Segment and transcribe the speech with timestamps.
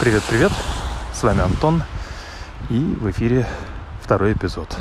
[0.00, 0.50] Привет-привет,
[1.14, 1.84] с вами Антон,
[2.68, 3.46] и в эфире
[4.02, 4.76] второй эпизод.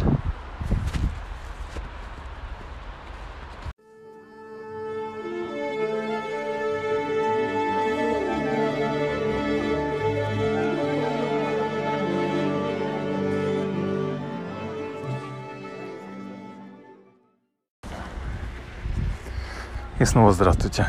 [20.03, 20.85] И снова здравствуйте.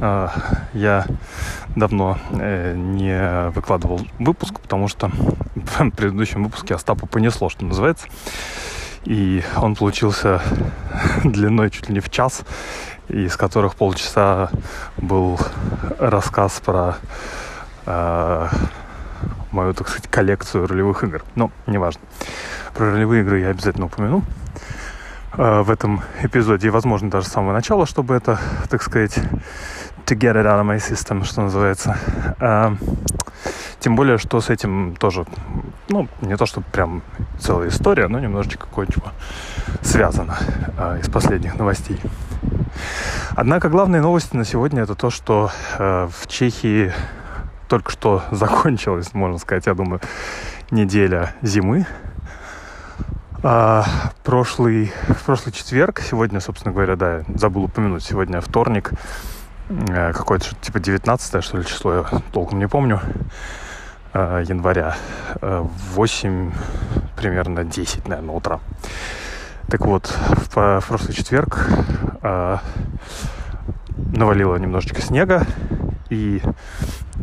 [0.00, 0.32] А,
[0.72, 1.04] я
[1.76, 5.10] давно э, не выкладывал выпуск, потому что
[5.54, 8.06] в предыдущем выпуске Остапу понесло, что называется.
[9.04, 10.40] И он получился
[11.24, 12.40] длиной чуть ли не в час,
[13.08, 14.48] из которых полчаса
[14.96, 15.38] был
[15.98, 16.96] рассказ про
[17.84, 18.48] э,
[19.50, 21.22] мою, так сказать, коллекцию ролевых игр.
[21.34, 22.00] Но неважно.
[22.72, 24.24] Про ролевые игры я обязательно упомяну.
[25.36, 28.38] Э, в этом эпизоде, и, возможно, даже с самого начала, чтобы это,
[28.70, 29.18] так сказать,
[30.06, 31.96] to get it out of my system, что называется.
[32.38, 32.76] А,
[33.80, 35.26] тем более, что с этим тоже,
[35.88, 37.02] ну, не то, что прям
[37.40, 39.06] целая история, но немножечко кое-чего
[39.82, 40.38] связано
[40.78, 41.98] а, из последних новостей.
[43.30, 46.92] Однако главные новости на сегодня это то, что а, в Чехии
[47.68, 50.00] только что закончилась, можно сказать, я думаю,
[50.70, 51.86] неделя зимы.
[53.46, 53.84] А,
[54.22, 54.90] прошлый,
[55.26, 58.92] прошлый четверг, сегодня, собственно говоря, да, забыл упомянуть, сегодня вторник,
[59.68, 63.02] э, какое-то типа 19 что ли число, я толком не помню,
[64.14, 64.96] э, января,
[65.42, 66.52] 8, э,
[67.18, 68.60] примерно 10, наверное, утра.
[69.68, 71.68] Так вот, в, в прошлый четверг
[74.16, 75.46] навалило немножечко снега,
[76.08, 76.40] и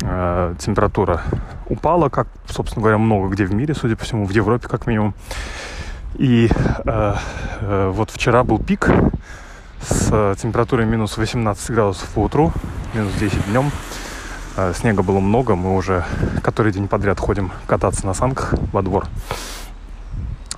[0.02, 1.22] э, температура
[1.66, 5.14] упала, как, собственно говоря, много где в мире, судя по всему, в Европе как минимум.
[6.18, 6.50] И
[6.84, 7.14] э,
[7.60, 8.88] э, вот вчера был пик
[9.80, 12.52] с э, температурой минус 18 градусов по утру,
[12.94, 13.70] минус 10 днем.
[14.56, 16.04] Э, снега было много, мы уже
[16.42, 19.06] который день подряд ходим кататься на санках во двор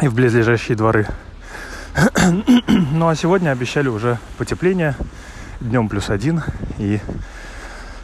[0.00, 1.06] и в близлежащие дворы.
[2.92, 4.96] ну а сегодня обещали уже потепление,
[5.60, 6.42] днем плюс один
[6.78, 7.00] и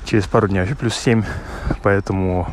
[0.05, 1.23] через пару дней вообще плюс 7.
[1.83, 2.49] Поэтому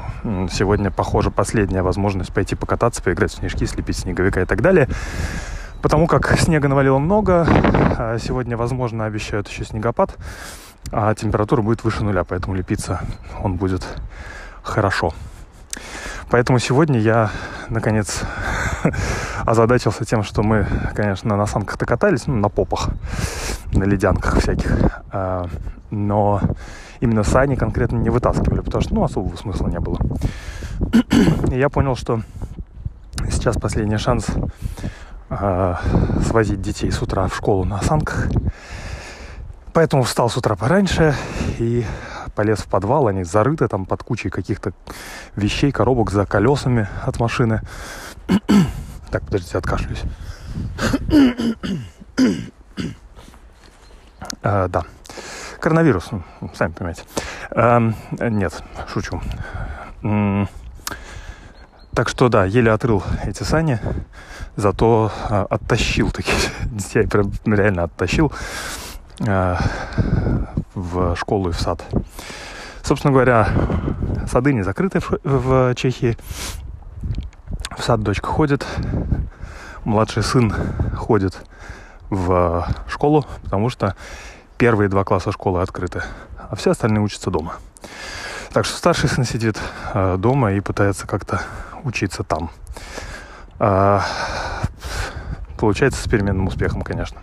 [0.52, 4.88] сегодня, похоже, последняя возможность пойти покататься, поиграть в снежки, слепить снеговика и так далее.
[5.82, 10.18] Потому как снега навалило много, а сегодня, возможно, обещают еще снегопад,
[10.92, 13.02] а температура будет выше нуля, поэтому лепиться
[13.42, 13.86] он будет
[14.64, 15.14] хорошо.
[16.30, 17.32] Поэтому сегодня я,
[17.70, 18.22] наконец,
[19.46, 22.90] озадачился тем, что мы, конечно, на санках-то катались, ну, на попах,
[23.74, 24.78] на ледянках всяких.
[25.12, 25.48] А,
[25.90, 26.42] но
[27.00, 30.00] именно сани конкретно не вытаскивали, потому что, ну, особого смысла не было.
[31.52, 32.22] И я понял, что
[33.30, 34.28] сейчас последний шанс
[35.30, 35.76] э,
[36.26, 38.28] свозить детей с утра в школу на санках.
[39.74, 41.16] Поэтому встал с утра пораньше
[41.60, 41.86] и
[42.38, 43.08] полез в подвал.
[43.08, 44.72] Они зарыты там под кучей каких-то
[45.36, 47.62] вещей, коробок за колесами от машины.
[49.12, 50.04] так, подождите, откашлюсь.
[54.44, 54.84] а, да.
[55.60, 56.12] Коронавирус,
[56.54, 57.02] сами понимаете.
[57.52, 59.20] Эм, нет, шучу.
[61.96, 63.80] Так что да, еле отрыл эти сани,
[64.56, 68.32] зато э, оттащил такие детей, прям реально оттащил
[69.26, 69.56] э,
[70.78, 71.84] в школу и в сад.
[72.84, 73.50] Собственно говоря,
[74.30, 76.18] сады не закрыты в, в Чехии.
[77.76, 78.66] В сад дочка ходит,
[79.84, 80.54] младший сын
[80.96, 81.38] ходит
[82.10, 83.96] в школу, потому что
[84.58, 86.04] первые два класса школы открыты,
[86.50, 87.56] а все остальные учатся дома.
[88.54, 89.60] Так что старший сын сидит
[89.94, 91.42] э, дома и пытается как-то
[91.84, 92.50] учиться там.
[93.60, 94.00] Э,
[95.58, 97.20] получается с переменным успехом, конечно.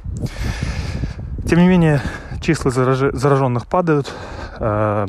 [1.48, 2.02] Тем не менее,
[2.44, 3.14] числа зараж...
[3.14, 4.12] зараженных падают.
[4.60, 5.06] Э,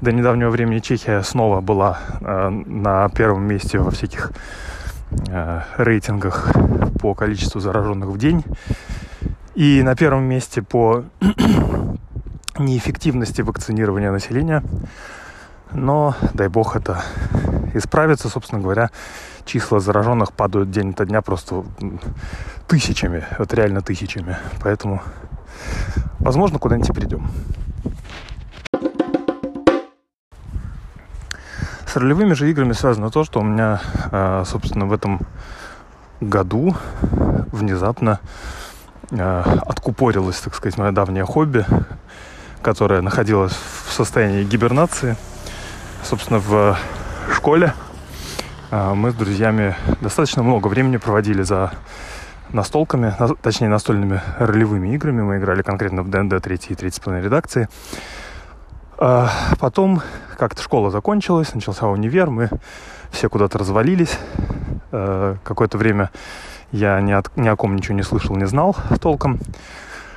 [0.00, 4.32] до недавнего времени Чехия снова была э, на первом месте во всяких
[5.28, 6.50] э, рейтингах
[7.00, 8.44] по количеству зараженных в день.
[9.54, 11.04] И на первом месте по
[12.58, 14.62] неэффективности вакцинирования населения.
[15.72, 17.02] Но, дай бог, это
[17.74, 18.30] исправится.
[18.30, 18.90] Собственно говоря,
[19.44, 21.66] числа зараженных падают день ото дня просто
[22.66, 23.24] тысячами.
[23.38, 24.38] Вот реально тысячами.
[24.62, 25.02] Поэтому,
[26.18, 27.30] возможно, куда-нибудь и придем.
[31.86, 33.80] С ролевыми же играми связано то, что у меня,
[34.12, 35.20] а, собственно, в этом
[36.20, 36.76] году
[37.52, 38.20] внезапно
[39.10, 41.64] Э, откупорилось, так сказать, мое давнее хобби,
[42.60, 43.52] которое находилось
[43.86, 45.16] в состоянии гибернации.
[46.04, 46.76] Собственно, в
[47.32, 47.72] школе
[48.70, 51.72] э, мы с друзьями достаточно много времени проводили за
[52.52, 55.22] настолками, точнее настольными ролевыми играми.
[55.22, 57.68] Мы играли конкретно в ДНД 3 и 3,5 редакции.
[58.98, 59.30] А
[59.60, 60.02] потом
[60.36, 62.50] как-то школа закончилась, начался универ, мы
[63.10, 64.18] все куда-то развалились.
[64.90, 66.10] А, какое-то время
[66.72, 69.38] я ни, от, ни о ком ничего не слышал, не знал толком.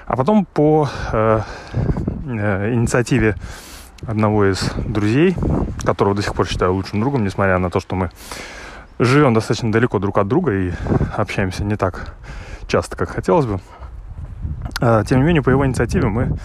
[0.06, 1.42] А потом по э,
[2.26, 3.36] э, инициативе
[4.06, 5.36] одного из друзей,
[5.86, 8.12] которого до сих пор считаю лучшим другом, несмотря на то, что мы
[9.02, 10.72] живем достаточно далеко друг от друга и
[11.16, 12.14] общаемся не так
[12.68, 13.60] часто, как хотелось бы.
[14.80, 16.38] А, тем не менее, по его инициативе мы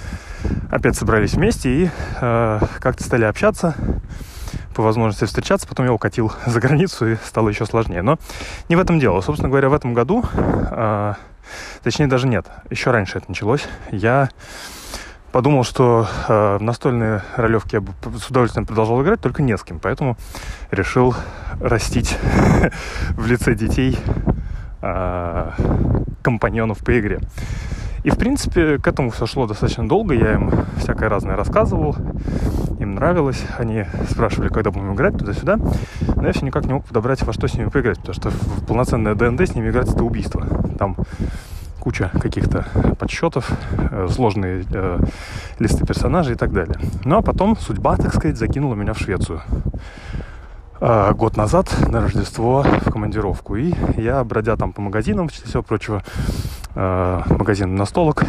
[0.71, 3.75] опять собрались вместе и э, как-то стали общаться,
[4.75, 5.69] по возможности встречаться.
[5.69, 8.03] Потом я укатил за границу и стало еще сложнее.
[8.03, 8.19] Но
[8.69, 9.21] не в этом дело.
[9.21, 11.15] Собственно говоря, в этом году, э,
[11.83, 14.31] точнее даже нет, еще раньше это началось, я
[15.37, 19.81] подумал, что э, настольные ролевки я бы с удовольствием продолжал играть, только не с кем.
[19.81, 20.17] Поэтому
[20.71, 21.15] решил
[21.61, 22.17] растить
[23.11, 23.99] в лице детей
[24.81, 25.51] э,
[26.23, 27.21] компаньонов по игре.
[28.03, 30.15] И, в принципе, к этому все шло достаточно долго.
[30.15, 31.95] Я им всякое разное рассказывал.
[32.81, 33.45] Им нравилось.
[33.59, 35.59] Они спрашивали, когда будем играть, туда-сюда.
[36.15, 37.99] Но я все никак не мог подобрать, во что с ними поиграть.
[37.99, 40.47] Потому что в полноценное ДНД с ними играть— это убийство.
[40.79, 40.97] Там
[41.87, 42.67] куча каких-то
[42.99, 43.49] подсчетов,
[43.79, 44.99] э, сложные э,
[45.61, 46.77] листы персонажей и так далее.
[47.05, 49.41] Ну а потом судьба, так сказать, закинула меня в Швецию
[50.81, 53.55] э, год назад на Рождество в командировку.
[53.55, 56.03] И я, бродя там по магазинам, в числе всего прочего,
[56.75, 58.25] магазин настолок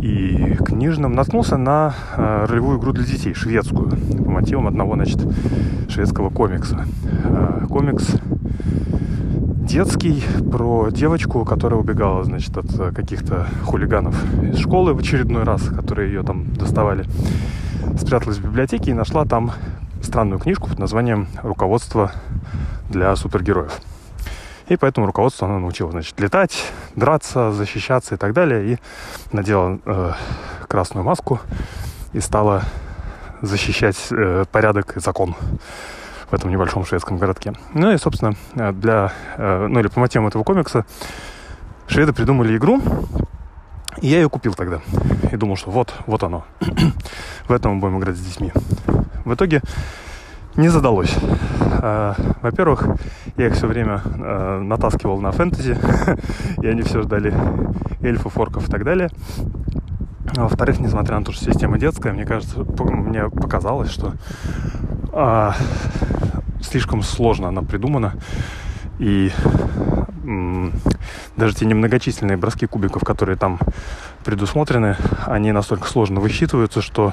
[0.00, 3.90] и книжным, наткнулся на ролевую игру для детей, шведскую,
[4.24, 5.20] по мотивам одного, значит,
[5.90, 6.86] шведского комикса.
[7.68, 8.16] Комикс
[9.64, 15.62] детский про девочку, которая убегала, значит, от э, каких-то хулиганов из школы в очередной раз,
[15.62, 17.06] которые ее там доставали.
[17.98, 19.52] Спряталась в библиотеке и нашла там
[20.02, 22.12] странную книжку под названием «Руководство
[22.90, 23.72] для супергероев».
[24.68, 28.74] И по этому руководству она научила, значит, летать, драться, защищаться и так далее.
[28.74, 28.78] И
[29.32, 30.12] надела э,
[30.68, 31.40] красную маску
[32.12, 32.62] и стала
[33.42, 35.34] защищать э, порядок и закон
[36.34, 37.52] в этом небольшом шведском городке.
[37.74, 38.34] Ну и, собственно,
[38.72, 40.84] для, э, ну или по мотивам этого комикса
[41.86, 42.82] шведы придумали игру,
[44.00, 44.80] и я ее купил тогда.
[45.30, 46.44] И думал, что вот, вот оно.
[47.46, 48.52] в этом мы будем играть с детьми.
[49.24, 49.62] В итоге
[50.56, 51.14] не задалось.
[51.78, 52.84] А, во-первых,
[53.36, 54.02] я их все время
[54.60, 55.78] натаскивал на фэнтези,
[56.60, 57.32] и они все ждали
[58.00, 59.08] эльфов, орков и так далее.
[60.36, 64.14] А во-вторых, несмотря на то, что система детская, мне кажется, мне показалось, что
[65.12, 65.54] а,
[66.62, 68.14] слишком сложно она придумана.
[68.98, 69.30] И
[70.24, 70.72] м-
[71.36, 73.58] даже те немногочисленные броски кубиков, которые там
[74.24, 77.12] предусмотрены, они настолько сложно высчитываются, что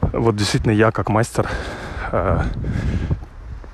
[0.00, 1.48] вот действительно я как мастер
[2.12, 2.42] э,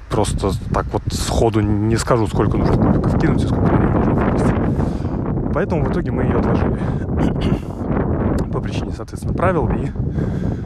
[0.09, 5.53] просто так вот сходу не скажу, сколько нужно кубиков кинуть и сколько них должно выпасть.
[5.53, 6.79] Поэтому в итоге мы ее отложили.
[8.65, 9.93] Причине, соответственно, правил и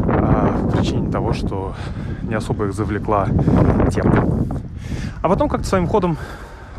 [0.07, 1.75] а, по причине того, что
[2.23, 3.27] не особо их завлекла
[3.93, 4.47] тема.
[5.21, 6.17] А потом как-то своим ходом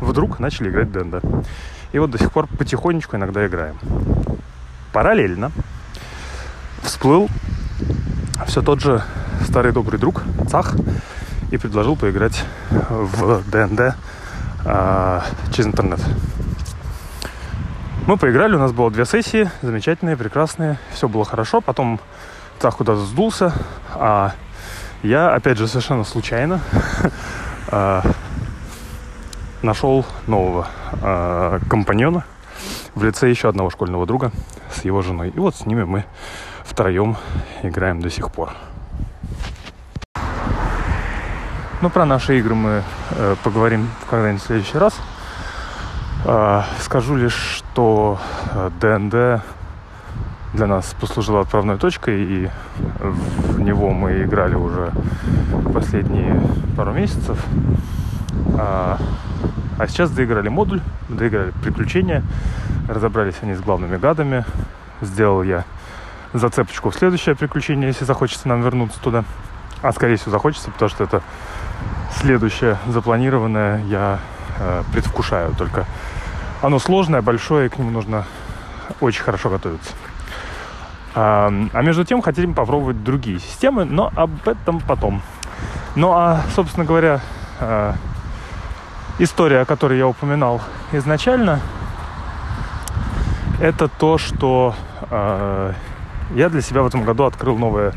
[0.00, 1.20] вдруг начали играть Денда.
[1.92, 3.76] И вот до сих пор потихонечку иногда играем.
[4.94, 5.52] Параллельно
[6.82, 7.28] всплыл
[8.46, 9.02] все тот же
[9.44, 10.74] старый добрый друг Цах
[11.50, 13.94] и предложил поиграть в ДНД
[14.64, 15.20] э,
[15.52, 16.00] через интернет.
[18.10, 21.60] Мы поиграли, у нас было две сессии, замечательные, прекрасные, все было хорошо.
[21.60, 22.00] Потом
[22.58, 23.52] Цах куда-то сдулся,
[23.94, 24.32] а
[25.04, 26.60] я, опять же, совершенно случайно
[27.70, 28.02] э,
[29.62, 30.66] нашел нового
[31.00, 32.24] э, компаньона
[32.96, 34.32] в лице еще одного школьного друга
[34.72, 35.28] с его женой.
[35.28, 36.04] И вот с ними мы
[36.64, 37.16] втроем
[37.62, 38.50] играем до сих пор.
[41.80, 44.98] Ну, про наши игры мы э, поговорим когда-нибудь в следующий раз.
[46.24, 48.18] Э, скажу лишь, что
[48.80, 49.40] ДНД э,
[50.52, 52.50] для нас послужила отправной точкой, и
[52.98, 54.90] в него мы играли уже
[55.72, 56.40] последние
[56.76, 57.38] пару месяцев.
[58.58, 58.98] А,
[59.78, 62.22] а сейчас доиграли модуль, доиграли приключения,
[62.88, 64.44] разобрались они с главными гадами.
[65.00, 65.64] Сделал я
[66.32, 69.24] зацепочку в следующее приключение, если захочется нам вернуться туда.
[69.82, 71.22] А скорее всего захочется, потому что это
[72.20, 74.18] следующее запланированное я
[74.58, 75.54] э, предвкушаю.
[75.54, 75.86] Только
[76.62, 78.24] оно сложное, большое, и к нему нужно
[79.00, 79.92] очень хорошо готовиться.
[81.14, 85.22] А, а между тем хотим попробовать другие системы, но об этом потом.
[85.96, 87.20] Ну а, собственно говоря,
[87.58, 87.94] э,
[89.18, 90.60] история, о которой я упоминал
[90.92, 91.60] изначально,
[93.60, 94.74] это то, что
[95.10, 95.72] э,
[96.34, 97.92] я для себя в этом году открыл новое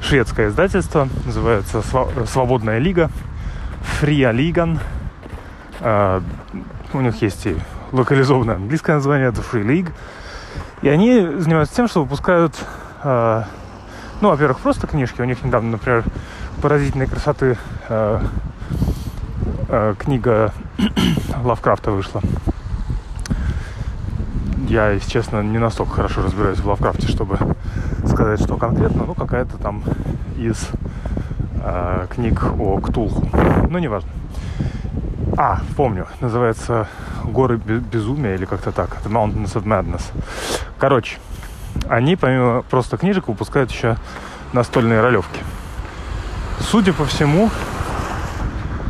[0.00, 1.82] шведское издательство, называется
[2.26, 3.10] «Свободная лига»,
[3.82, 4.78] «Фрия Лиган».
[5.80, 6.20] Э,
[6.92, 7.56] у них есть и
[7.92, 9.90] локализованное английское название, это «Free League».
[10.82, 12.54] И они занимаются тем, что выпускают
[13.02, 13.42] э,
[14.20, 15.20] Ну, во-первых, просто книжки.
[15.20, 16.04] У них недавно, например,
[16.62, 17.56] поразительной красоты
[17.88, 18.20] э,
[19.68, 20.52] э, книга
[21.44, 22.20] Лавкрафта вышла.
[24.68, 27.38] Я, если честно, не настолько хорошо разбираюсь в Лавкрафте, чтобы
[28.06, 29.04] сказать, что конкретно.
[29.06, 29.82] Ну, какая-то там
[30.36, 30.68] из
[31.62, 33.28] э, книг о Ктулху.
[33.70, 34.10] Ну, неважно.
[35.40, 36.88] А, помню, называется
[37.22, 38.96] «Горы безумия» или как-то так.
[39.04, 40.02] The Mountains of Madness.
[40.78, 41.18] Короче,
[41.88, 43.96] они помимо просто книжек выпускают еще
[44.52, 45.38] настольные ролевки.
[46.58, 47.50] Судя по всему,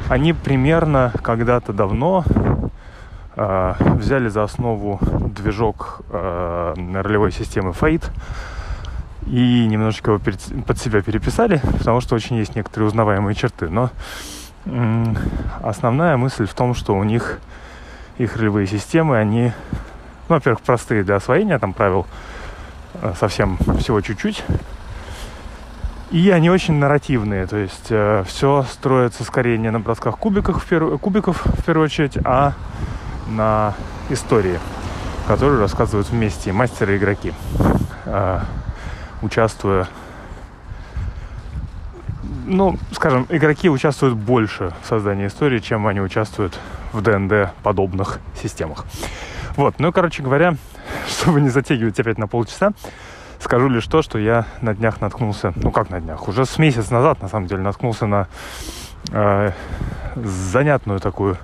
[0.08, 2.24] они примерно когда-то давно
[3.36, 8.06] э, взяли за основу движок э, ролевой системы Fate
[9.26, 13.68] и немножечко его перед, под себя переписали, потому что очень есть некоторые узнаваемые черты.
[13.68, 13.90] Но
[15.62, 17.38] основная мысль в том, что у них
[18.18, 19.52] их ролевые системы, они,
[20.28, 22.06] ну, во-первых, простые для освоения, там правил
[22.94, 24.44] э, совсем всего чуть-чуть.
[26.10, 30.66] И они очень нарративные, то есть э, все строится скорее не на бросках кубиков в,
[30.66, 30.98] перв...
[31.00, 32.54] кубиков в первую очередь, а
[33.28, 33.74] на
[34.08, 34.58] истории,
[35.26, 37.34] которую рассказывают вместе мастеры и игроки,
[38.06, 38.40] э,
[39.22, 39.86] участвуя
[42.48, 46.58] ну, скажем, игроки участвуют больше в создании истории, чем они участвуют
[46.92, 48.86] в ДНД подобных системах.
[49.56, 50.56] Вот, ну, короче говоря,
[51.06, 52.72] чтобы не затягивать опять на полчаса,
[53.38, 56.90] скажу лишь то, что я на днях наткнулся, ну как на днях, уже с месяц
[56.90, 58.28] назад, на самом деле, наткнулся на
[59.10, 59.52] э,
[60.16, 61.36] занятную такую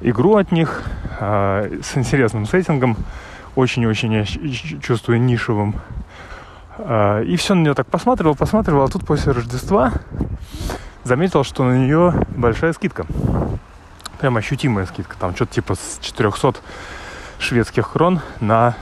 [0.00, 0.82] игру от них
[1.20, 2.96] э, с интересным сеттингом,
[3.54, 4.24] очень-очень, я
[4.80, 5.76] чувствую, нишевым
[6.78, 9.92] и все на нее так посматривал, посматривал, а тут после Рождества
[11.04, 13.06] заметил, что на нее большая скидка.
[14.20, 15.16] Прям ощутимая скидка.
[15.18, 16.56] Там что-то типа с 400
[17.38, 18.74] шведских крон на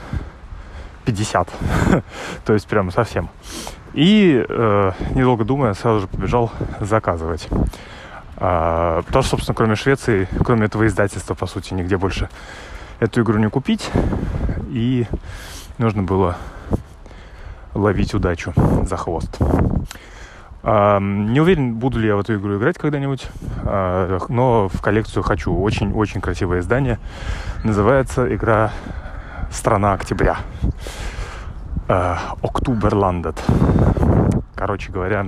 [1.05, 1.49] 50.
[2.45, 3.29] То есть прям совсем.
[3.93, 7.47] И, э, недолго думая, сразу же побежал заказывать.
[8.35, 12.29] А, потому что, собственно, кроме Швеции, кроме этого издательства, по сути, нигде больше
[12.99, 13.89] эту игру не купить.
[14.69, 15.07] И
[15.77, 16.37] нужно было
[17.77, 18.53] ловить удачу
[18.83, 19.37] за хвост.
[20.63, 23.27] Не уверен, буду ли я в эту игру играть когда-нибудь,
[23.63, 25.55] а, но в коллекцию хочу.
[25.55, 26.99] Очень-очень красивое издание.
[27.63, 28.71] Называется игра
[29.49, 30.37] «Страна октября».
[31.87, 33.41] Октоберландет.
[34.55, 35.27] Короче говоря,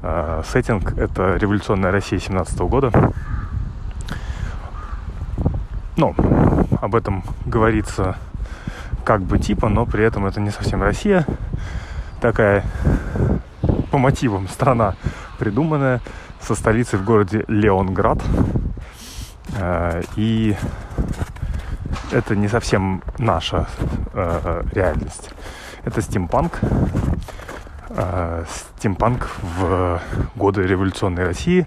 [0.00, 2.92] а, сеттинг— это революционная Россия 17 года.
[5.96, 6.14] Ну,
[6.80, 8.16] об этом говорится
[9.04, 11.26] как бы типа, но при этом это не совсем Россия.
[12.20, 12.64] Такая
[13.90, 14.94] по мотивам страна
[15.38, 16.00] придуманная
[16.40, 18.18] со столицей в городе Леонград.
[19.56, 20.56] Э, и
[22.10, 23.68] это не совсем наша
[24.12, 25.30] э, реальность.
[25.84, 26.60] Это стимпанк.
[27.90, 28.44] Э,
[28.78, 30.00] стимпанк в
[30.36, 31.66] годы революционной России.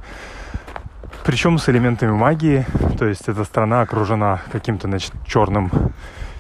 [1.24, 2.66] Причем с элементами магии.
[2.98, 5.72] То есть эта страна окружена каким-то, значит, черным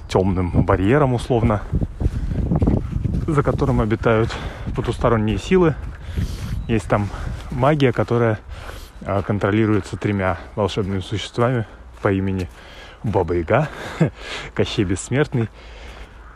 [0.07, 1.61] темным барьером условно,
[3.27, 4.35] за которым обитают
[4.75, 5.75] потусторонние силы.
[6.67, 7.09] Есть там
[7.51, 8.39] магия, которая
[9.05, 11.67] а, контролируется тремя волшебными существами
[12.01, 12.49] по имени
[13.03, 13.69] Баба Яга,
[14.53, 15.49] Кощей Бессмертный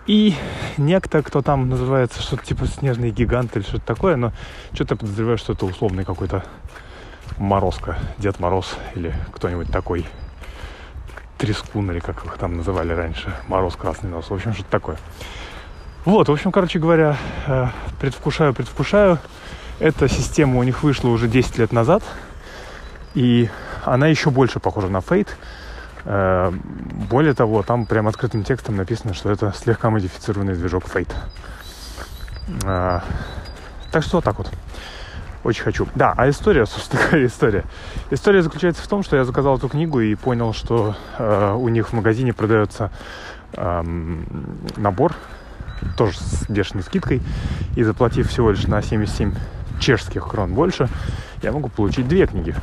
[0.10, 0.34] и
[0.78, 4.34] некто, кто там называется что-то типа снежный гигант или что-то такое, но
[4.74, 6.44] что-то подозреваю, что это условный какой-то
[7.38, 10.08] Морозко, Дед Мороз или кто-нибудь такой
[11.40, 14.98] трескун, или как их там называли раньше, мороз, красный нос, в общем, что-то такое.
[16.06, 17.18] Вот, в общем, короче говоря,
[17.48, 17.68] э,
[18.00, 19.18] предвкушаю, предвкушаю.
[19.80, 22.04] Эта система у них вышла уже 10 лет назад,
[23.16, 23.50] и
[23.86, 25.30] она еще больше похожа на Fate.
[26.06, 26.52] Э,
[27.10, 31.14] более того, там прям открытым текстом написано, что это слегка модифицированный движок Fate.
[32.66, 33.00] Э,
[33.92, 34.52] так что вот так вот.
[35.44, 35.88] Очень хочу.
[35.96, 37.64] Да, а история, собственно, какая история?
[38.12, 41.90] История заключается в том, что я заказал эту книгу и понял, что э, у них
[41.90, 42.92] в магазине продается
[43.54, 43.84] э,
[44.78, 45.16] набор,
[45.98, 47.22] тоже с бешеной скидкой,
[47.76, 49.34] и заплатив всего лишь на 77
[49.80, 50.90] чешских крон больше,
[51.42, 52.54] я могу получить две книги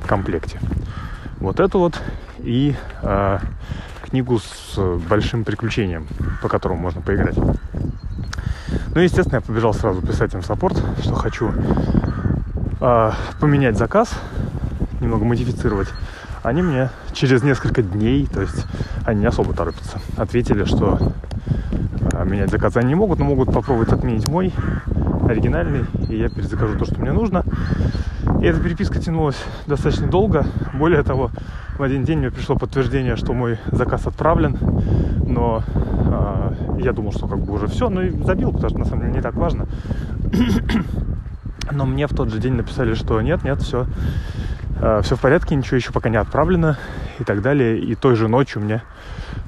[0.00, 0.58] в комплекте.
[1.38, 2.00] Вот эту вот
[2.38, 3.38] и э,
[4.08, 6.06] книгу с большим приключением,
[6.40, 7.36] по которому можно поиграть.
[8.94, 11.52] Ну, естественно, я побежал сразу писать им саппорт, что хочу
[12.82, 14.12] э, поменять заказ,
[15.00, 15.88] немного модифицировать,
[16.42, 18.66] они мне через несколько дней, то есть
[19.06, 20.98] они не особо торопятся, ответили, что
[22.12, 24.52] э, менять заказ они не могут, но могут попробовать отменить мой
[25.28, 27.44] оригинальный, и я перезакажу то, что мне нужно.
[28.40, 29.36] И эта переписка тянулась
[29.66, 30.44] достаточно долго.
[30.74, 31.30] Более того,
[31.78, 34.58] в один день мне пришло подтверждение, что мой заказ отправлен,
[35.24, 38.84] но э, я думал, что как бы уже все, но и забил, потому что на
[38.84, 39.66] самом деле не так важно.
[41.70, 43.86] Но мне в тот же день написали, что нет, нет, все,
[44.80, 46.78] э, все в порядке, ничего еще пока не отправлено
[47.18, 47.78] и так далее.
[47.78, 48.82] И той же ночью мне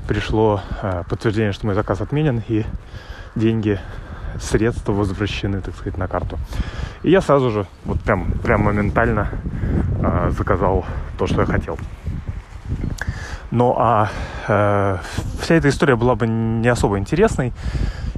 [0.07, 2.65] пришло э, подтверждение, что мой заказ отменен и
[3.35, 3.81] деньги,
[4.41, 6.39] средства возвращены, так сказать, на карту.
[7.03, 9.29] И я сразу же, вот прям, прям моментально
[10.01, 10.85] э, заказал
[11.19, 11.79] то, что я хотел.
[13.51, 14.09] Ну а
[14.49, 14.99] э,
[15.41, 17.53] вся эта история была бы не особо интересной,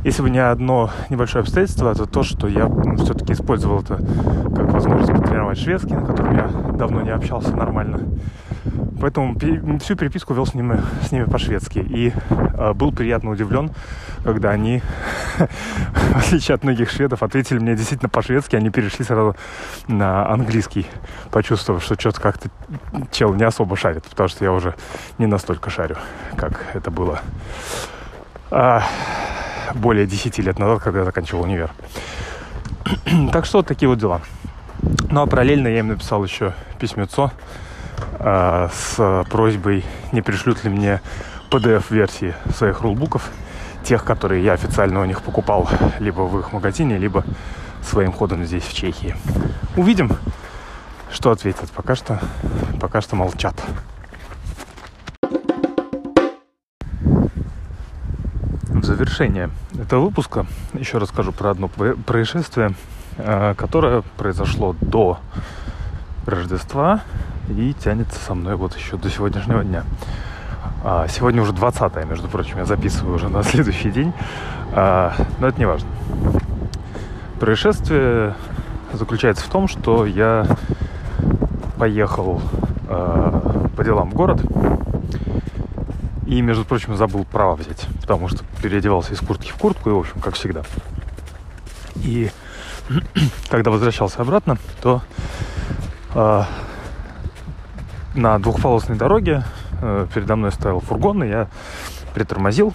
[0.07, 4.71] если бы не одно небольшое обстоятельство, это то, что я ну, все-таки использовал это как
[4.71, 8.01] возможность потренировать шведский, на котором я давно не общался нормально.
[9.01, 9.37] Поэтому
[9.81, 11.81] всю переписку вел с ними, с ними по-шведски.
[11.81, 13.73] И э, был приятно удивлен,
[14.23, 14.81] когда они,
[15.39, 19.35] в отличие от многих шведов, ответили мне действительно по-шведски, они перешли сразу
[19.89, 20.87] на английский,
[21.33, 22.49] почувствовав, что что-то как-то
[23.11, 24.77] чел не особо шарит, потому что я уже
[25.19, 25.97] не настолько шарю,
[26.37, 27.21] как это было
[28.53, 28.85] а,
[29.75, 31.71] более 10 лет назад, когда я заканчивал универ.
[33.33, 34.21] так что вот такие вот дела.
[35.11, 37.33] Ну а параллельно я им написал еще письмецо
[38.19, 41.01] э, с просьбой, не пришлют ли мне
[41.51, 43.31] PDF-версии своих рулбуков,
[43.85, 45.69] тех, которые я официально у них покупал
[46.01, 47.25] либо в их магазине, либо
[47.83, 49.17] своим ходом здесь, в Чехии.
[49.77, 50.11] Увидим,
[51.11, 51.71] что ответят.
[51.71, 52.21] Пока что,
[52.81, 53.55] пока что молчат.
[58.87, 62.75] Завершение этого выпуска еще расскажу про одно происшествие,
[63.19, 65.19] э, которое произошло до
[66.25, 67.03] Рождества
[67.49, 69.85] и тянется со мной вот еще до сегодняшнего дня.
[70.85, 74.13] А, сегодня уже 20 между прочим, я записываю уже на следующий день,
[74.73, 75.89] а, но это не важно.
[77.41, 78.35] Происшествие
[78.93, 80.47] заключается в том, что я
[81.79, 82.41] поехал
[82.89, 84.41] а, по делам в город
[86.27, 89.99] и, между прочим, забыл право взять, потому что переодевался из куртки в куртку, и, в
[89.99, 90.63] общем, как всегда.
[91.97, 92.31] И
[93.49, 95.03] когда возвращался обратно, то
[98.17, 99.45] на двухполосной дороге
[99.83, 101.49] э, передо мной стоял фургон, и я
[102.15, 102.73] притормозил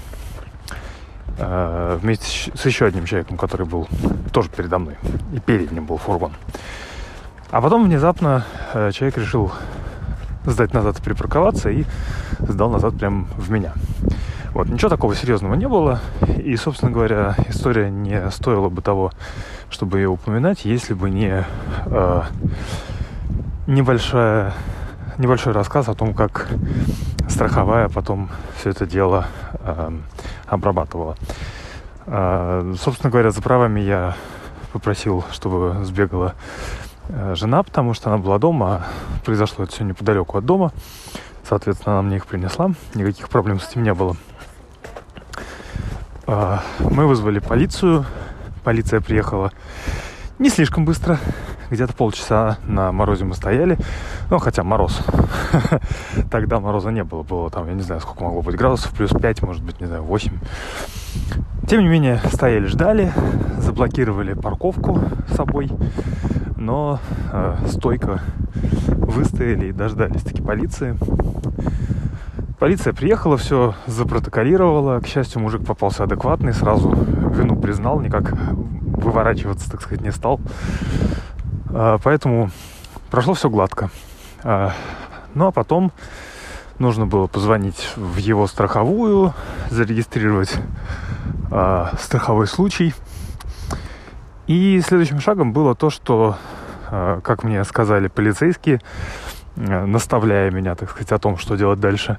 [1.38, 3.88] э, вместе с еще одним человеком, который был
[4.32, 4.98] тоже передо мной.
[5.34, 6.34] И перед ним был фургон.
[7.50, 9.52] А потом внезапно э, человек решил
[10.46, 11.86] сдать назад припарковаться и
[12.40, 13.74] сдал назад прямо в меня.
[14.54, 16.00] Вот, ничего такого серьезного не было.
[16.44, 19.12] И, собственно говоря, история не стоила бы того,
[19.70, 21.46] чтобы ее упоминать, если бы не
[21.86, 22.22] э,
[23.68, 24.54] небольшая
[25.18, 26.48] небольшой рассказ о том, как
[27.30, 29.28] страховая потом все это дело
[29.60, 29.92] э,
[30.48, 31.16] обрабатывала.
[32.08, 34.16] Э, собственно говоря, за правами я
[34.74, 36.34] попросил, чтобы сбегала
[37.36, 38.86] жена, потому что она была дома, а
[39.26, 40.72] произошло это все неподалеку от дома.
[41.48, 42.72] Соответственно, она мне их принесла.
[42.94, 44.16] Никаких проблем с этим не было.
[46.28, 48.06] Э, мы вызвали полицию.
[48.64, 49.52] Полиция приехала
[50.42, 51.20] не слишком быстро.
[51.72, 53.78] Где-то полчаса на морозе мы стояли.
[54.30, 55.00] Ну, хотя мороз.
[56.30, 57.24] Тогда мороза не было.
[57.24, 58.92] Было там, я не знаю, сколько могло быть градусов.
[58.92, 60.38] Плюс 5, может быть, не знаю, 8.
[61.70, 63.14] Тем не менее, стояли, ждали.
[63.58, 65.72] Заблокировали парковку с собой.
[66.58, 67.00] Но
[67.32, 68.20] э, стойко
[68.88, 70.98] выстояли и дождались таки полиции.
[72.60, 75.00] Полиция приехала, все запротоколировала.
[75.00, 80.42] К счастью, мужик попался адекватный, сразу вину признал, никак выворачиваться, так сказать, не стал.
[81.74, 82.52] А, поэтому
[83.10, 83.90] прошло все гладко.
[84.44, 84.74] А,
[85.34, 85.92] ну а потом
[86.80, 89.34] нужно было позвонить в его страховую,
[89.70, 90.54] зарегистрировать
[91.50, 92.94] а, страховой случай.
[94.48, 96.36] И следующим шагом было то, что,
[96.90, 98.82] как мне сказали полицейские,
[99.56, 102.18] наставляя меня, так сказать, о том, что делать дальше,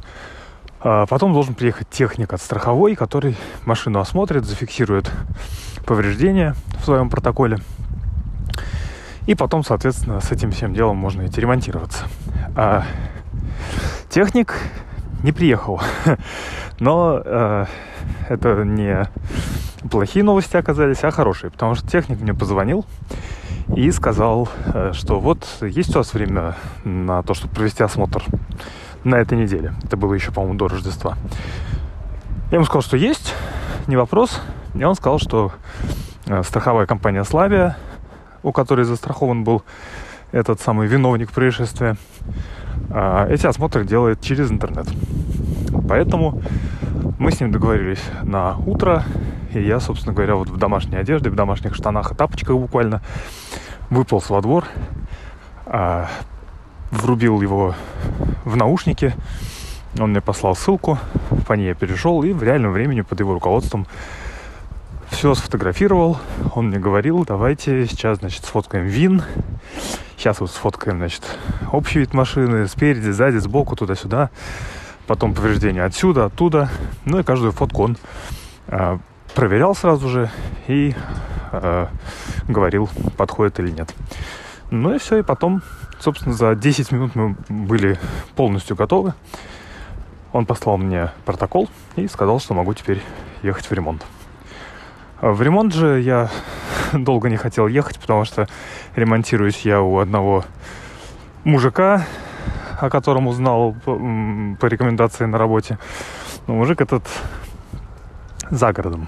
[0.78, 3.36] потом должен приехать техник от страховой, который
[3.66, 5.10] машину осмотрит, зафиксирует
[5.84, 7.58] повреждения в своем протоколе–
[9.26, 12.06] и потом, соответственно, с этим всем делом можно идти ремонтироваться.
[12.56, 12.85] А
[14.08, 14.54] техник
[15.22, 15.80] не приехал.
[16.80, 17.66] Но э,
[18.28, 19.08] это не
[19.88, 21.50] плохие новости оказались, а хорошие.
[21.50, 22.85] Потому что техник мне позвонил
[23.76, 28.24] и сказал, э, что вот есть у вас время на то, чтобы провести осмотр
[29.04, 29.72] на этой неделе.
[29.85, 31.16] Это было еще, по-моему, до Рождества.
[32.50, 33.35] Я ему сказал, что есть,
[33.87, 34.40] не вопрос.
[34.74, 35.52] И он сказал, что
[36.26, 37.76] э, страховая компания «Славия»
[38.42, 39.62] у которой застрахован был
[40.33, 41.96] этот самый виновник происшествия,
[42.90, 44.87] а, эти осмотры делает через интернет.
[45.88, 46.42] Поэтому
[47.18, 49.05] мы с ним договорились на утро,
[49.52, 53.02] и я, собственно говоря, вот в домашней одежде, в домашних штанах и тапочках буквально
[53.90, 54.64] выполз во двор,
[55.66, 56.09] а,
[56.90, 57.74] врубил его
[58.44, 59.14] в наушники,
[59.98, 60.98] он мне послал ссылку,
[61.46, 63.87] по ней я перешел, и в реальном времени под его руководством
[65.12, 66.18] все сфотографировал.
[66.55, 69.22] Он мне говорил, давайте сейчас, значит, сфоткаем вин.
[70.16, 71.22] Сейчас вот сфоткаем, значит,
[71.70, 74.31] общий вид машины, спереди, сзади, сбоку, туда-сюда.
[75.07, 76.70] Потом повреждения отсюда, оттуда.
[77.05, 77.96] Ну и каждую фотку он
[78.68, 78.98] э,
[79.35, 80.31] проверял сразу же
[80.66, 80.94] и
[81.53, 81.87] э,
[82.48, 83.94] говорил, подходит или нет.
[84.70, 85.62] Ну и все, и потом,
[86.01, 87.98] собственно, за 10 минут мы были
[88.35, 89.14] полностью готовы.
[90.33, 93.03] Он послал мне протокол и сказал, что могу теперь
[93.42, 94.03] ехать в ремонт.
[95.22, 96.30] В ремонт же я
[96.92, 98.48] долго не хотел ехать, потому что
[98.96, 100.44] ремонтируюсь я у одного
[101.44, 102.04] мужика,
[102.80, 105.78] о котором узнал по, рекомендации на работе.
[106.48, 107.04] Но мужик этот
[108.50, 109.06] за городом.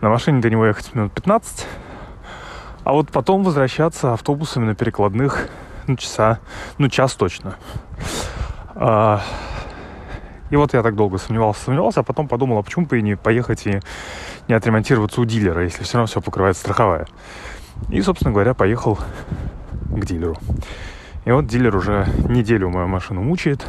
[0.00, 1.64] На машине до него ехать минут 15.
[2.82, 5.48] А вот потом возвращаться автобусами на перекладных
[5.86, 6.40] ну, часа,
[6.78, 7.54] ну, час точно.
[8.74, 9.22] А,
[10.50, 13.16] и вот я так долго сомневался, сомневался, а потом подумал, а почему бы и не
[13.16, 13.80] поехать и
[14.48, 17.06] не отремонтироваться у дилера, если все равно все покрывает страховая.
[17.88, 18.98] И, собственно говоря, поехал
[19.88, 20.36] к дилеру.
[21.24, 23.64] И вот дилер уже неделю мою машину мучает,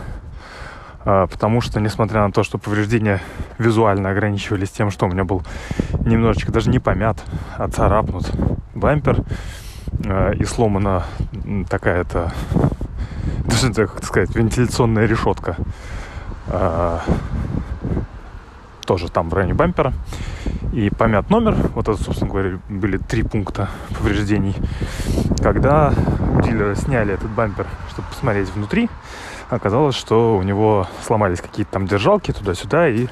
[1.06, 3.22] а, потому что, несмотря на то, что повреждения
[3.60, 5.44] визуально ограничивались тем, что у меня был
[6.06, 7.17] немножечко даже не помят,
[7.58, 8.32] а царапнут
[8.74, 9.24] бампер,
[10.06, 11.04] а, и сломана
[11.70, 12.34] такая-то,
[13.46, 15.58] даже, как сказать, вентиляционная решетка
[18.86, 19.94] тоже там в районе бампера.
[20.74, 21.56] И помят номер.
[21.76, 24.56] Вот это, собственно говоря, были три пункта повреждений.
[25.42, 25.94] Когда
[26.38, 28.90] у дилера сняли этот бампер, чтобы посмотреть внутри,
[29.50, 33.08] оказалось, что у него сломались какие-то там держалки туда-сюда, и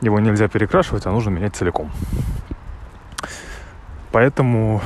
[0.00, 1.90] его нельзя перекрашивать, а нужно менять целиком.
[4.12, 4.80] Поэтому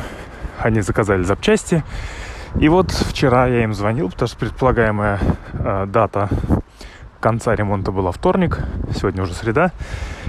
[0.59, 1.83] они заказали запчасти.
[2.61, 5.19] И вот вчера я им звонил, потому что предполагаемая
[5.53, 6.29] э, дата
[7.25, 8.59] конца ремонта была вторник,
[8.95, 9.73] сегодня уже среда.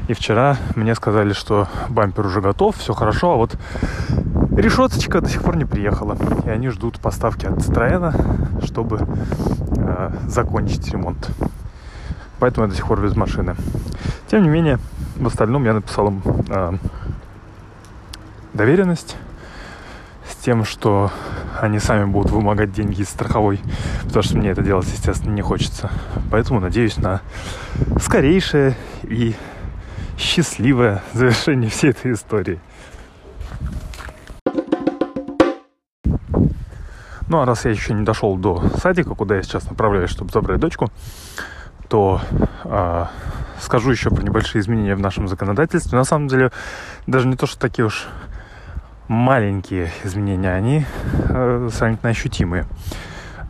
[0.07, 3.57] И вчера мне сказали, что бампер уже готов, все хорошо, а вот
[4.55, 6.15] решеточка до сих пор не приехала.
[6.45, 9.05] И они ждут поставки от Citroёn, чтобы
[9.75, 11.29] э, закончить ремонт.
[12.39, 13.55] Поэтому я до сих пор без машины.
[14.31, 14.79] Тем не менее,
[15.17, 16.77] в остальном я написал им э,
[18.53, 19.17] доверенность
[20.45, 21.11] тем, что
[21.59, 23.59] они сами будут вымогать деньги из страховой,
[24.03, 25.89] потому что мне это делать, естественно, не хочется.
[26.29, 27.21] Поэтому надеюсь на
[27.99, 29.33] скорейшее и
[30.19, 32.59] счастливое завершение всей этой истории.
[37.27, 40.59] Ну а раз я еще не дошел до садика, куда я сейчас направляюсь, чтобы забрать
[40.59, 40.91] дочку,
[41.89, 42.21] то
[42.65, 43.05] э,
[43.59, 45.97] скажу еще про небольшие изменения в нашем законодательстве.
[45.97, 46.51] На самом деле,
[47.07, 48.07] даже не то, что такие уж
[49.07, 50.85] маленькие изменения, они
[51.29, 52.65] э, сравнительно ощутимые.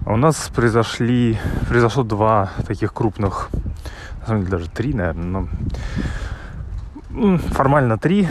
[0.06, 1.38] У нас произошли,
[1.68, 3.50] произошло два таких крупных,
[4.22, 5.48] на самом деле даже три, наверное,
[7.10, 8.28] но формально три,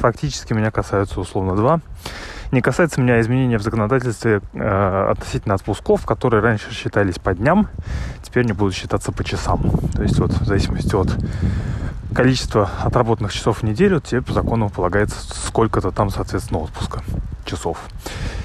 [0.00, 1.80] фактически меня касаются условно два.
[2.50, 7.68] Не касается меня изменения в законодательстве э, относительно отпусков, которые раньше считались по дням,
[8.22, 9.62] теперь не будут считаться по часам.
[9.94, 11.16] То есть вот в зависимости от
[12.12, 17.02] количество отработанных часов в неделю, тебе по закону полагается сколько-то там, соответственно, отпуска
[17.44, 17.78] часов.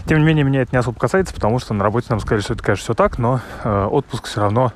[0.05, 2.53] Тем не менее, меня это не особо касается, потому что на работе нам сказали, что
[2.53, 4.71] это, конечно, все так, но э, отпуск все равно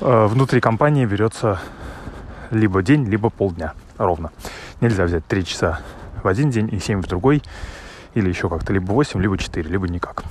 [0.00, 1.60] э, внутри компании берется
[2.50, 4.30] либо день, либо полдня ровно.
[4.80, 5.80] Нельзя взять 3 часа
[6.22, 7.42] в один день и 7 в другой,
[8.14, 10.24] или еще как-то, либо 8, либо 4, либо никак.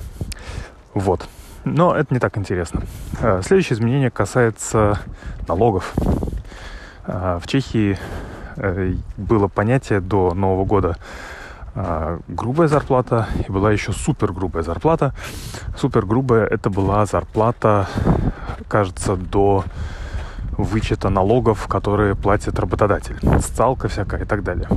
[0.94, 1.28] Вот.
[1.64, 2.82] Но это не так интересно.
[3.20, 5.00] Э, следующее изменение касается
[5.48, 5.94] налогов.
[7.06, 7.98] А, в Чехии
[8.56, 10.96] э, было понятие до Нового года
[11.74, 15.14] а, грубая зарплата и была еще супер грубая зарплата.
[15.76, 17.86] Супер грубая это была зарплата,
[18.66, 19.64] кажется, до
[20.52, 24.68] вычета налогов, которые платит работодатель, социалка всякая и так далее.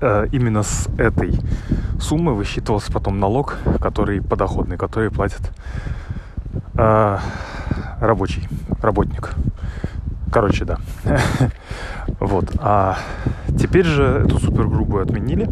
[0.00, 1.38] Э, именно с этой
[2.00, 5.52] суммы высчитывался потом налог, который подоходный, который платит
[6.74, 7.18] э,
[8.00, 8.48] рабочий,
[8.80, 9.34] работник.
[10.32, 10.78] Короче, да.
[12.20, 12.50] вот.
[12.58, 12.98] А
[13.58, 15.48] теперь же эту супергрубую отменили.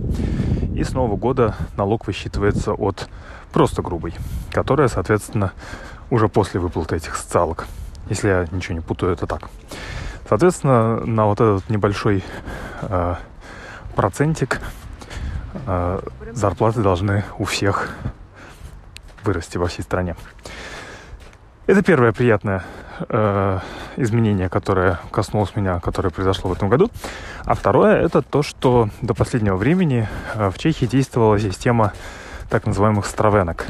[0.74, 3.08] И с Нового года налог высчитывается от
[3.52, 4.14] просто грубой,
[4.50, 5.52] которая, соответственно,
[6.10, 7.66] уже после выплаты этих социалок.
[8.08, 9.48] Если я ничего не путаю, это так.
[10.28, 12.24] Соответственно, на вот этот небольшой
[12.82, 13.14] э,
[13.94, 14.60] процентик
[15.66, 16.00] э,
[16.32, 17.90] зарплаты должны у всех
[19.22, 20.16] вырасти во всей стране.
[21.66, 22.64] Это первое приятное
[23.08, 23.60] э,
[23.96, 26.90] изменение, которое коснулось меня, которое произошло в этом году.
[27.44, 31.92] А второе это то, что до последнего времени э, в Чехии действовала система
[32.48, 33.66] так называемых стравенок.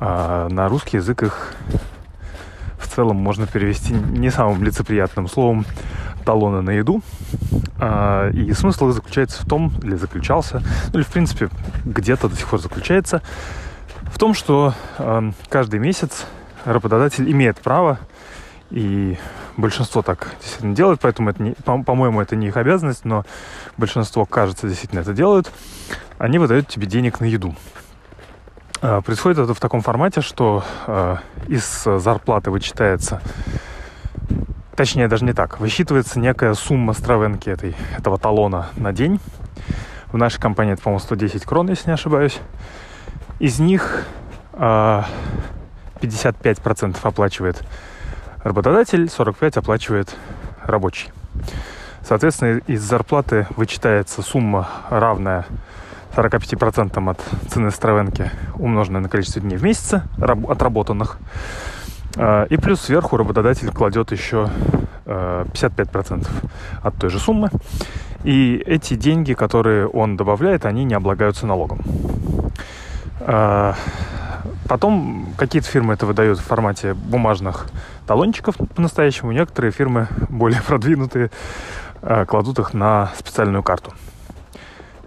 [0.00, 1.54] Э, на русский язык их
[2.78, 5.64] в целом можно перевести не самым лицеприятным словом
[6.24, 7.02] талоны на еду.
[7.78, 11.50] А, и смысл их заключается в том, или заключался, ну или в принципе
[11.84, 13.20] где-то до сих пор заключается,
[14.12, 14.74] в том, что
[15.48, 16.24] каждый месяц
[16.64, 17.98] работодатель имеет право,
[18.70, 19.16] и
[19.56, 23.24] большинство так действительно делает, поэтому это не, по-моему, это не их обязанность, но
[23.76, 25.50] большинство, кажется, действительно это делают,
[26.18, 27.54] они выдают тебе денег на еду.
[28.80, 31.16] А, происходит это в таком формате, что э,
[31.48, 33.20] из зарплаты вычитается,
[34.76, 39.20] точнее даже не так, высчитывается некая сумма стравенки этой, этого талона на день.
[40.12, 42.38] В нашей компании это, по-моему, 110 крон, если не ошибаюсь.
[43.40, 44.04] Из них
[44.52, 45.02] э,
[46.00, 47.62] 55% оплачивает
[48.44, 50.14] работодатель, 45% оплачивает
[50.62, 51.10] рабочий.
[52.06, 55.46] Соответственно, из зарплаты вычитается сумма равная
[56.14, 61.18] 45% от цены стравенки, умноженное на количество дней в месяце отработанных.
[62.16, 64.48] А, и плюс сверху работодатель кладет еще
[65.06, 66.26] 55%
[66.82, 67.50] а, от той же суммы.
[68.22, 71.80] И эти деньги, которые он добавляет, они не облагаются налогом.
[74.68, 77.66] Потом какие-то фирмы это выдают в формате бумажных
[78.06, 79.32] талончиков по-настоящему.
[79.32, 81.30] Некоторые фирмы более продвинутые
[82.26, 83.94] кладут их на специальную карту.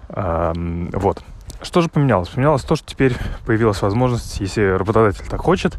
[0.09, 1.23] Вот.
[1.61, 2.29] Что же поменялось?
[2.29, 3.15] Поменялось то, что теперь
[3.45, 5.77] появилась возможность, если работодатель так хочет,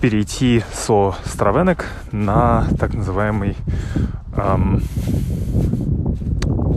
[0.00, 3.56] перейти со стравенок на так называемый
[4.36, 4.82] эм,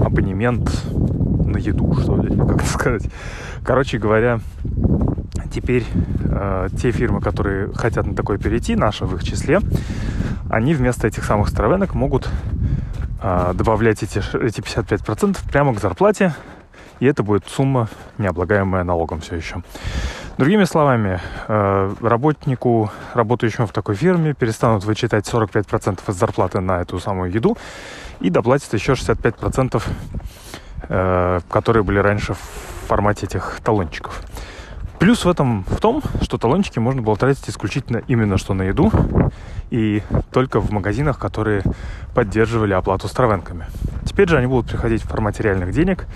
[0.06, 0.70] абонемент
[1.46, 3.04] на еду, что ли, как это сказать.
[3.63, 4.40] Короче говоря,
[5.47, 5.86] теперь
[6.25, 9.60] э, те фирмы, которые хотят на такое перейти, наши в их числе,
[10.49, 12.29] они вместо этих самых стравенок могут
[13.21, 16.33] э, добавлять эти, эти 55% прямо к зарплате
[16.99, 19.62] и это будет сумма, не облагаемая налогом все еще.
[20.38, 26.99] Другими словами, э, работнику, работающему в такой фирме, перестанут вычитать 45% из зарплаты на эту
[26.99, 27.57] самую еду
[28.19, 29.83] и доплатят еще 65%,
[30.89, 32.39] э, которые были раньше в
[32.88, 34.21] формате этих талончиков.
[34.99, 38.91] Плюс в этом в том, что талончики можно было тратить исключительно именно что на еду
[39.69, 41.62] и только в магазинах, которые
[42.15, 43.67] поддерживали оплату с травенками.
[44.05, 46.07] Теперь же они будут приходить в формате реальных денег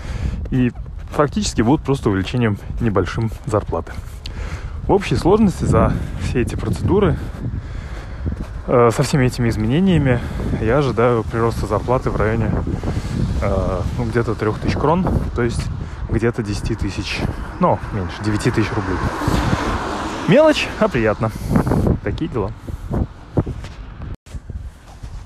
[0.50, 0.72] и
[1.10, 3.92] фактически будут просто увеличением небольшим зарплаты.
[4.88, 5.92] В общей сложности за
[6.22, 7.16] все эти процедуры
[8.66, 10.18] э, со всеми этими изменениями
[10.60, 12.50] я ожидаю прироста зарплаты в районе
[13.42, 15.62] э, ну, где-то 3000 крон, то есть
[16.12, 17.20] где-то 10 тысяч,
[17.58, 18.96] ну, меньше, 9 тысяч рублей.
[20.28, 21.30] Мелочь, а приятно.
[22.04, 22.52] Такие дела.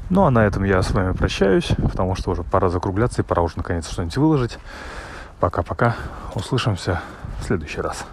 [0.08, 3.42] Ну а на этом я с вами прощаюсь, потому что уже пора закругляться и пора
[3.42, 4.58] уже наконец что-нибудь выложить.
[5.40, 5.96] Пока-пока.
[6.34, 7.02] Услышимся
[7.40, 8.06] в следующий раз.